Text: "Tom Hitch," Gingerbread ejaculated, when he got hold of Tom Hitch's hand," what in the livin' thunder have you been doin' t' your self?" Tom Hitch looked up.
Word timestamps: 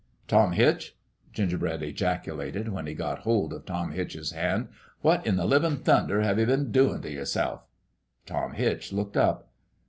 "Tom 0.27 0.53
Hitch," 0.53 0.95
Gingerbread 1.31 1.83
ejaculated, 1.83 2.69
when 2.69 2.87
he 2.87 2.95
got 2.95 3.19
hold 3.19 3.53
of 3.53 3.67
Tom 3.67 3.91
Hitch's 3.91 4.31
hand," 4.31 4.69
what 5.01 5.23
in 5.27 5.35
the 5.35 5.45
livin' 5.45 5.77
thunder 5.77 6.21
have 6.23 6.39
you 6.39 6.47
been 6.47 6.71
doin' 6.71 7.03
t' 7.03 7.09
your 7.09 7.25
self?" 7.25 7.61
Tom 8.25 8.53
Hitch 8.53 8.91
looked 8.91 9.15
up. 9.15 9.51